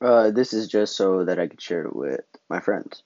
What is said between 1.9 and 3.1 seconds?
with my friends.